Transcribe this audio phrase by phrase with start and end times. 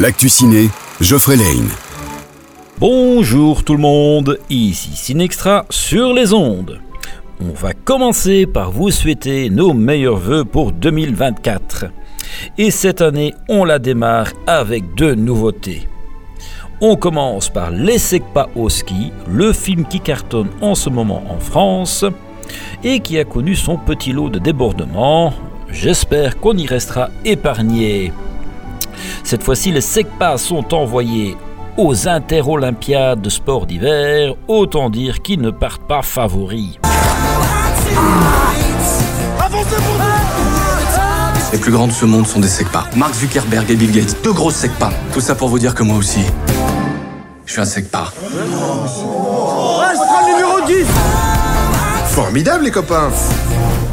[0.00, 0.70] L'actu ciné,
[1.02, 1.68] Geoffrey Lane.
[2.78, 6.80] Bonjour tout le monde, ici Cinextra sur les ondes.
[7.38, 11.84] On va commencer par vous souhaiter nos meilleurs voeux pour 2024.
[12.56, 15.86] Et cette année, on la démarre avec deux nouveautés.
[16.80, 17.98] On commence par Les
[18.32, 22.06] pas au ski, le film qui cartonne en ce moment en France
[22.82, 25.34] et qui a connu son petit lot de débordements.
[25.68, 28.12] J'espère qu'on y restera épargné.
[29.24, 31.36] Cette fois-ci, les SECPA sont envoyés
[31.76, 36.78] aux interolympiades de sport d'hiver, autant dire qu'ils ne partent pas favoris.
[41.52, 42.84] Les plus grands de ce monde sont des SECPA.
[42.96, 44.90] Mark Zuckerberg et Bill Gates, deux grosses SECPA.
[45.12, 46.20] Tout ça pour vous dire que moi aussi,
[47.46, 48.12] je suis un SECPA.
[50.26, 50.86] numéro 10
[52.06, 53.10] Formidable les copains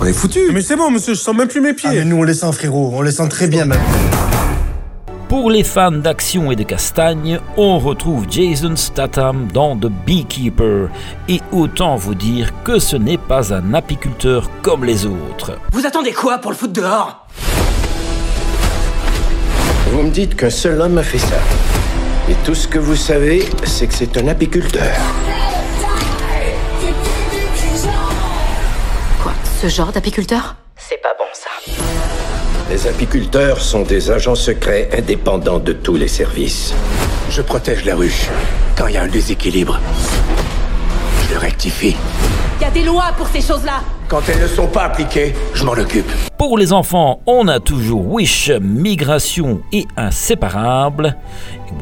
[0.00, 2.04] On est foutus Mais c'est bon monsieur, je sens même plus mes pieds Ah, mais
[2.04, 3.80] nous on les sent frérot, on les sent très bien même.
[5.28, 10.88] Pour les fans d'action et de castagne, on retrouve Jason Statham dans The Beekeeper.
[11.28, 15.58] Et autant vous dire que ce n'est pas un apiculteur comme les autres.
[15.72, 17.26] Vous attendez quoi pour le foot dehors?
[19.90, 21.38] Vous me dites qu'un seul homme a fait ça.
[22.28, 24.94] Et tout ce que vous savez, c'est que c'est un apiculteur.
[29.24, 29.32] Quoi?
[29.60, 30.54] Ce genre d'apiculteur?
[30.76, 31.50] C'est pas bon ça.
[32.68, 36.74] Les apiculteurs sont des agents secrets indépendants de tous les services.
[37.30, 38.28] Je protège la ruche.
[38.76, 39.78] Quand il y a un déséquilibre,
[41.22, 41.96] je le rectifie.
[42.60, 45.74] Y a des lois pour ces choses-là Quand elles ne sont pas appliquées, je m'en
[45.74, 46.10] occupe.
[46.38, 51.16] Pour les enfants, on a toujours Wish, Migration et Inséparable.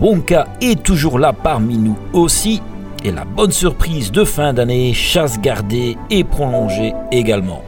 [0.03, 2.61] Wonka est toujours là parmi nous aussi.
[3.03, 7.63] Et la bonne surprise de fin d'année, chasse gardée et prolongée également.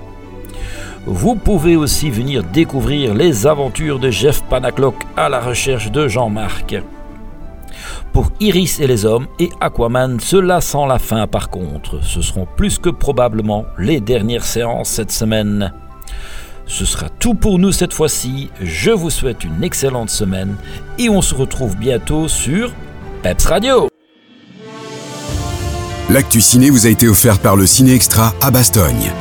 [1.07, 6.83] Vous pouvez aussi venir découvrir les aventures de Jeff Panaclock à la recherche de Jean-Marc.
[8.13, 12.03] Pour Iris et les hommes et Aquaman, cela sent la fin par contre.
[12.03, 15.73] Ce seront plus que probablement les dernières séances cette semaine.
[16.67, 18.51] Ce sera tout pour nous cette fois-ci.
[18.61, 20.57] Je vous souhaite une excellente semaine
[20.99, 22.73] et on se retrouve bientôt sur
[23.23, 23.89] Peps Radio.
[26.11, 29.13] L'actu ciné vous a été offert par le Ciné Extra à Bastogne.